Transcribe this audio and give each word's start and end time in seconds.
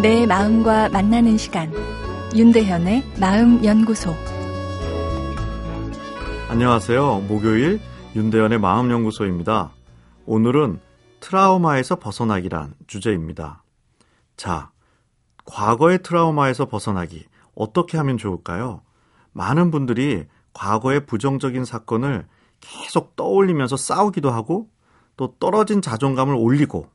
내 0.00 0.26
마음과 0.26 0.90
만나는 0.90 1.36
시간 1.38 1.72
윤대현의 2.32 3.02
마음 3.18 3.64
연구소 3.64 4.14
안녕하세요. 6.48 7.22
목요일 7.22 7.80
윤대현의 8.14 8.60
마음 8.60 8.92
연구소입니다. 8.92 9.72
오늘은 10.24 10.78
트라우마에서 11.18 11.96
벗어나기란 11.96 12.74
주제입니다. 12.86 13.64
자, 14.36 14.70
과거의 15.44 16.04
트라우마에서 16.04 16.66
벗어나기 16.66 17.24
어떻게 17.56 17.96
하면 17.98 18.18
좋을까요? 18.18 18.82
많은 19.32 19.72
분들이 19.72 20.26
과거의 20.52 21.06
부정적인 21.06 21.64
사건을 21.64 22.28
계속 22.60 23.16
떠올리면서 23.16 23.76
싸우기도 23.76 24.30
하고 24.30 24.68
또 25.16 25.34
떨어진 25.40 25.82
자존감을 25.82 26.36
올리고 26.36 26.86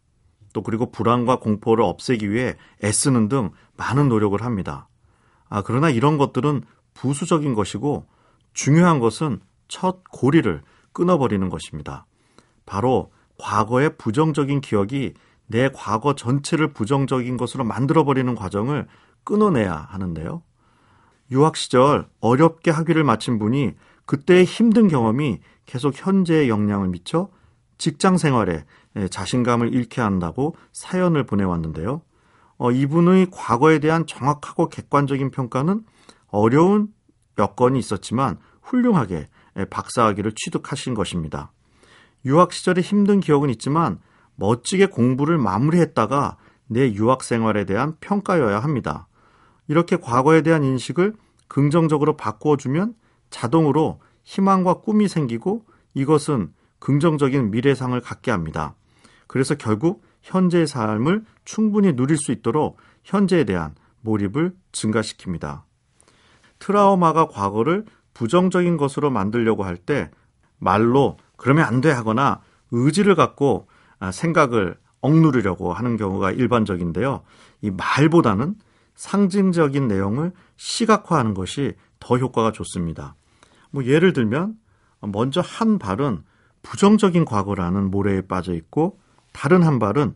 또 0.54 0.62
그리고 0.62 0.92
불안과 0.92 1.40
공포를 1.40 1.84
없애기 1.84 2.32
위해 2.32 2.56
애쓰는 2.84 3.28
등 3.28 3.52
많은 3.76 4.08
노력을 4.08 4.40
합니다. 4.42 4.88
아, 5.50 5.62
그러나 5.62 5.90
이런 5.90 6.18
것들은 6.18 6.64
부수적인 6.94 7.54
것이고 7.54 8.06
중요한 8.54 9.00
것은 9.00 9.40
첫 9.68 10.04
고리를 10.12 10.62
끊어버리는 10.94 11.50
것입니다. 11.50 12.06
바로 12.66 13.12
과거의 13.40 13.98
부정적인 13.98 14.62
기억이 14.62 15.14
내 15.48 15.70
과거 15.70 16.16
전체를 16.16 16.74
부정적인 16.74 17.36
것으로 17.38 17.64
만들어버리는 17.64 18.34
과정을 18.36 18.88
끊어내야 19.24 19.88
하는데요. 19.90 20.44
유학 21.32 21.58
시절 21.58 22.08
어렵게 22.20 22.72
학위를 22.72 23.04
마친 23.04 23.40
분이 23.40 23.74
그때의 24.06 24.46
힘든 24.46 24.88
경험이 24.88 25.40
계속 25.66 25.94
현재에 25.96 26.48
영향을 26.48 26.90
미쳐 26.90 27.30
직장 27.84 28.18
생활에 28.18 28.64
자신감을 29.10 29.74
잃게 29.74 30.00
한다고 30.00 30.56
사연을 30.72 31.26
보내왔는데요. 31.26 32.02
어, 32.58 32.72
이분의 32.72 33.28
과거에 33.30 33.80
대한 33.80 34.08
정확하고 34.08 34.70
객관적인 34.70 35.32
평가는 35.32 35.84
어려운 36.28 36.94
여건이 37.38 37.78
있었지만 37.78 38.38
훌륭하게 38.62 39.28
박사학위를 39.70 40.32
취득하신 40.34 40.94
것입니다. 40.94 41.52
유학 42.24 42.54
시절에 42.54 42.80
힘든 42.80 43.20
기억은 43.20 43.50
있지만 43.50 44.00
멋지게 44.36 44.86
공부를 44.86 45.38
마무리했다가 45.38 46.38
내 46.68 46.94
유학 46.94 47.22
생활에 47.22 47.66
대한 47.66 47.98
평가여야 48.00 48.60
합니다. 48.60 49.10
이렇게 49.68 49.98
과거에 49.98 50.42
대한 50.42 50.64
인식을 50.64 51.16
긍정적으로 51.50 52.16
바꾸어 52.16 52.56
주면 52.56 52.96
자동으로 53.30 54.00
희망과 54.24 54.76
꿈이 54.76 55.10
생기고 55.10 55.66
이것은 55.94 56.54
긍정적인 56.84 57.50
미래상을 57.52 57.98
갖게 58.02 58.30
합니다. 58.30 58.76
그래서 59.28 59.56
결국 59.56 60.04
현재의 60.22 60.68
삶을 60.68 61.24
충분히 61.46 61.96
누릴 61.96 62.18
수 62.18 62.34
있도록 62.34 62.76
현재에 63.06 63.46
대한 63.46 63.74
몰입을 64.02 64.54
증가시킵니다. 64.74 65.62
트라우마가 66.60 67.28
과거를 67.30 67.86
부정적인 68.14 68.76
것으로 68.76 69.10
만들려고 69.12 69.64
할 69.64 69.78
때 69.78 70.12
말로 70.58 71.18
그러면 71.38 71.64
안 71.64 71.80
돼 71.80 71.90
하거나 71.90 72.42
의지를 72.72 73.16
갖고 73.16 73.68
아, 74.00 74.12
생각을 74.12 74.76
억누르려고 75.00 75.72
하는 75.72 75.96
경우가 75.96 76.32
일반적인데요. 76.32 77.24
이 77.62 77.72
말보다는 77.72 78.56
상징적인 78.96 79.88
내용을 79.88 80.34
시각화하는 80.58 81.34
것이 81.34 81.76
더 82.02 82.18
효과가 82.18 82.52
좋습니다. 82.52 83.16
뭐 83.72 83.86
예를 83.86 84.12
들면 84.12 84.58
먼저 85.00 85.40
한 85.40 85.80
발은 85.80 86.24
부정적인 86.64 87.26
과거라는 87.26 87.92
모래에 87.92 88.22
빠져 88.22 88.54
있고 88.54 89.00
다른 89.32 89.64
한 89.64 89.80
발은 89.80 90.16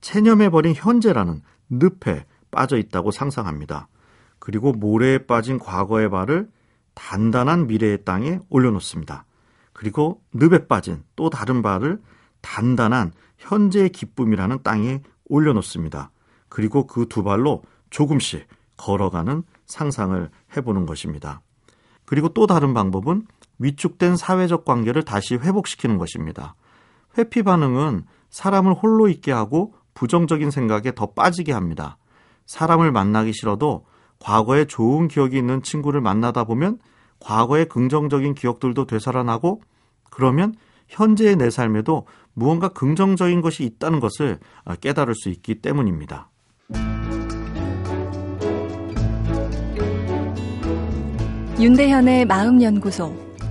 체념해버린 0.00 0.74
현재라는 0.74 1.42
늪에 1.68 2.24
빠져 2.50 2.78
있다고 2.78 3.10
상상합니다. 3.10 3.88
그리고 4.38 4.72
모래에 4.72 5.18
빠진 5.26 5.58
과거의 5.58 6.08
발을 6.08 6.48
단단한 6.94 7.66
미래의 7.66 8.04
땅에 8.04 8.40
올려놓습니다. 8.48 9.24
그리고 9.72 10.22
늪에 10.32 10.66
빠진 10.66 11.04
또 11.14 11.30
다른 11.30 11.62
발을 11.62 12.00
단단한 12.40 13.12
현재의 13.36 13.90
기쁨이라는 13.90 14.62
땅에 14.62 15.02
올려놓습니다. 15.26 16.10
그리고 16.48 16.86
그 16.86 17.06
두 17.06 17.22
발로 17.22 17.62
조금씩 17.90 18.46
걸어가는 18.76 19.42
상상을 19.66 20.30
해보는 20.56 20.86
것입니다. 20.86 21.42
그리고 22.04 22.30
또 22.30 22.46
다른 22.46 22.72
방법은 22.74 23.26
위축된 23.58 24.16
사회적 24.16 24.64
관계를 24.64 25.04
다시 25.04 25.34
회복시키는 25.34 25.98
것입니다. 25.98 26.54
회피 27.16 27.42
반응은 27.42 28.04
사람을 28.30 28.74
홀로 28.74 29.08
있게 29.08 29.32
하고 29.32 29.74
부정적인 29.94 30.50
생각에 30.50 30.94
더 30.94 31.06
빠지게 31.06 31.52
합니다. 31.52 31.98
사람을 32.46 32.92
만나기 32.92 33.32
싫어도 33.32 33.84
과거에 34.20 34.64
좋은 34.64 35.08
기억이 35.08 35.36
있는 35.36 35.62
친구를 35.62 36.00
만나다 36.00 36.44
보면 36.44 36.78
과거의 37.20 37.68
긍정적인 37.68 38.34
기억들도 38.34 38.86
되살아나고 38.86 39.62
그러면 40.10 40.54
현재의 40.88 41.36
내 41.36 41.50
삶에도 41.50 42.06
무언가 42.34 42.68
긍정적인 42.68 43.40
것이 43.40 43.64
있다는 43.64 44.00
것을 44.00 44.38
깨달을 44.80 45.14
수 45.14 45.28
있기 45.28 45.56
때문입니다. 45.56 46.30
윤대현의 51.58 52.24
마음연구소. 52.26 53.27